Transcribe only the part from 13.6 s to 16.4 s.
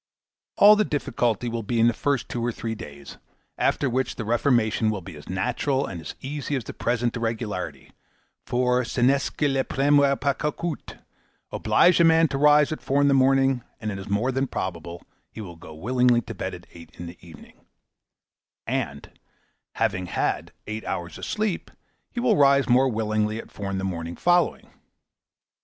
and it is more than probable he will go willingly to